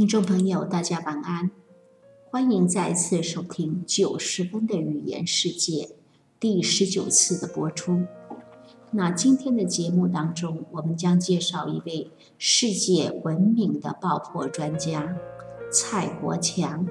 [0.00, 1.50] 听众朋友，大家晚安，
[2.30, 5.90] 欢迎再次收听九十分的语言世界
[6.40, 8.04] 第十九次的播出。
[8.92, 15.14] 那今天的节目当中，我们将介绍一位世界闻名的爆破专家
[15.70, 16.88] 蔡国强。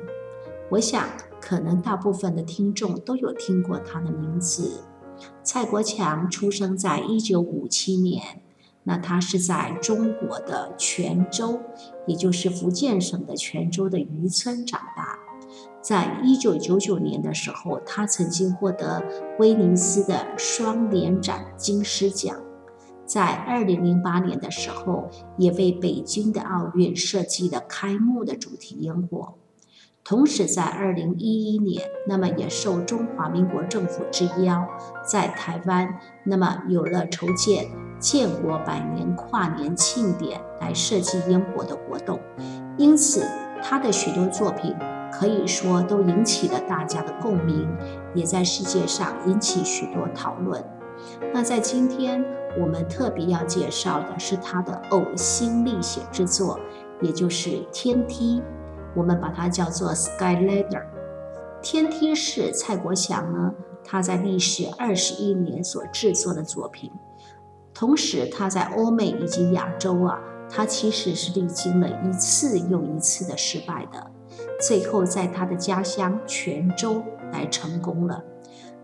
[0.70, 1.10] 我想，
[1.42, 4.84] 可能大部分的听众都有听过他的名字。
[5.42, 8.44] 蔡国强出生在一九五七年。
[8.84, 11.62] 那他是在中国的泉州，
[12.08, 15.20] 也就是福建省的泉州的渔村长大。
[15.82, 19.04] 在一九九九年的时候，他曾经获得
[19.40, 22.36] 威尼斯的双年展金狮奖。
[23.06, 29.36] 在二零零八年的时候，也为北京的奥运设计了开幕的主题烟火。
[30.04, 34.68] 同时，在二零一一年，那么也受中华民国政府之邀，
[35.08, 37.68] 在台湾，那么有了筹建
[38.00, 42.20] 建国百年跨年庆典来设计烟火的活动。
[42.78, 43.24] 因此，
[43.62, 44.76] 他的许多作品
[45.12, 47.68] 可以说都引起了大家的共鸣，
[48.16, 50.64] 也在世界上引起许多讨论。
[51.34, 52.24] 那在今天，
[52.60, 56.60] 我们特别要介绍的是他的呕心沥血之作，
[57.02, 58.42] 也就是天梯。
[58.96, 60.84] 我们把它叫做 Sky Ladder，
[61.62, 66.92] 天梯是蔡国强呢，他在历时二十一年所制作的作品。
[67.80, 74.12] 同时，他在欧美以及亚洲啊，他其实是历经了一次又一次的失败的，
[74.60, 78.26] 最后在他的家乡泉州来成功了。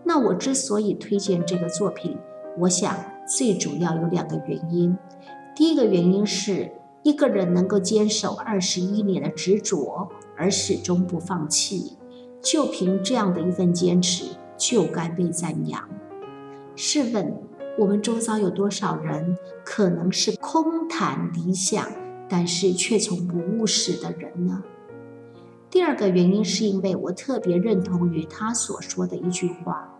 [0.02, 2.16] 那我之所以推荐这个作品，
[2.60, 2.96] 我想
[3.28, 4.96] 最主要有两个原因。
[5.54, 6.72] 第一个原因是。
[7.02, 11.96] 一个人能够坚守二十一年的执着，而始终不放弃，
[12.42, 14.24] 就凭这样的一份坚持，
[14.56, 15.88] 就该被赞扬。
[16.74, 17.32] 试问，
[17.78, 21.86] 我们周遭有多少人可能是空谈理想，
[22.26, 24.62] 但是却从不务实的人呢？
[25.68, 29.92] 第二个原因是因为我特别认同于他所说的一句话：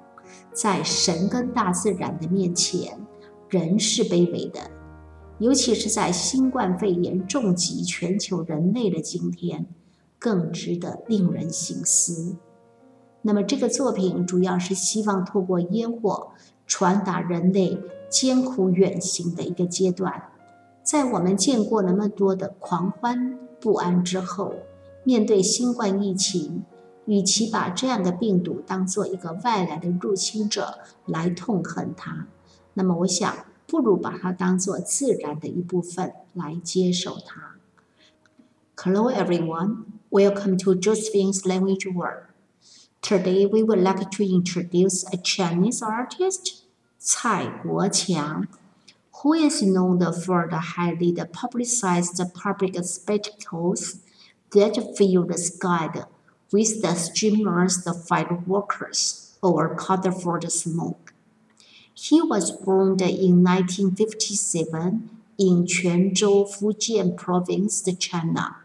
[0.52, 2.98] 在神跟大自然的面前，
[3.50, 4.60] 人是卑微的。
[5.38, 9.66] 尤其是在新冠肺炎重击全球人类的今天，
[10.18, 12.36] 更值得令人醒思。
[13.26, 16.28] 那么，这个作品主要是希望透过烟火
[16.64, 17.76] 传达人类
[18.08, 20.30] 艰苦远行的一个阶段。
[20.84, 24.54] 在我们见过那么多的狂欢不安之后，
[25.02, 26.62] 面对新冠疫情，
[27.06, 32.28] 与其把这样的病毒当做一个外来的入侵者来痛恨它，
[32.74, 33.34] 那么我想。
[33.68, 37.56] 不如把它当做自然的一部分来接受它。
[38.76, 42.25] Hello everyone, welcome to Josephine's Language World.
[43.02, 46.64] Today we would like to introduce a Chinese artist,
[47.00, 48.48] Cai Guoqiang,
[49.22, 54.00] who is known for the highly publicized public spectacles
[54.52, 56.04] that fill the sky
[56.52, 61.12] with the streamers of fireworks or colorful smoke.
[61.94, 68.56] He was born in 1957 in Quanzhou, Fujian Province, China.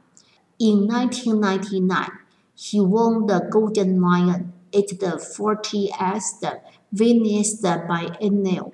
[0.60, 2.10] In 1999,
[2.56, 8.74] he won the Golden Lion at the 40th Venice Biennial.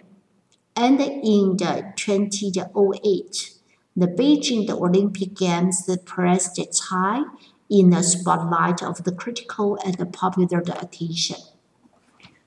[0.76, 3.54] And in the 2008,
[3.96, 7.24] the Beijing Olympic Games placed Cai
[7.70, 11.38] in the spotlight of the critical and popular attention.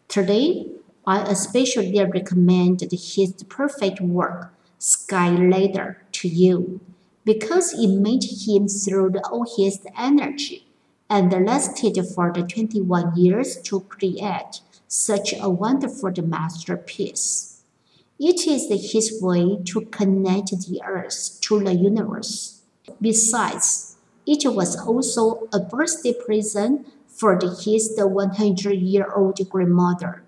[0.08, 0.66] Today,
[1.06, 6.80] I especially recommend his perfect work, Sky Ladder, to you
[7.24, 10.69] because it made him throw all his energy
[11.10, 17.62] and lasted for the 21 years to create such a wonderful masterpiece.
[18.18, 22.62] It is his way to connect the earth to the universe.
[23.00, 30.22] Besides, it was also a birthday present for his 100 year old grandmother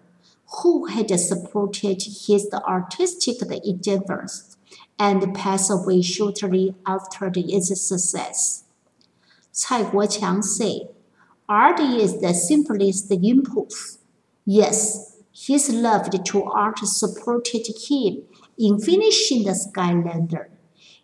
[0.62, 4.56] who had supported his artistic endeavors
[4.98, 8.61] and passed away shortly after its success.
[9.62, 10.88] Cai Guoqiang said,
[11.48, 13.98] Art is the simplest impulse.
[14.44, 18.22] Yes, his love to art supported him
[18.58, 20.48] in finishing the Skylander.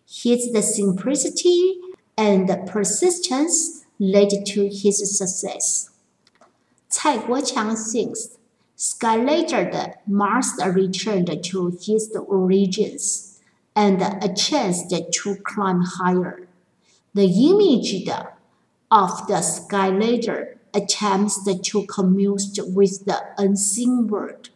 [0.05, 1.79] His simplicity
[2.17, 5.89] and persistence led to his success.
[6.93, 8.37] Cai Guoqiang thinks
[8.77, 9.71] Skylander
[10.61, 13.39] a return to his origins
[13.75, 16.47] and a chance to climb higher.
[17.13, 18.05] The image
[18.91, 22.37] of the Skylander attempts to commune
[22.75, 24.49] with the unseen world.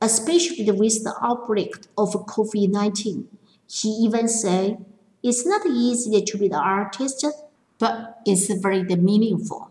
[0.00, 3.28] Especially with the outbreak of COVID 19,
[3.70, 4.84] he even said,
[5.22, 7.24] It's not easy to be the artist,
[7.78, 9.70] but it's very meaningful.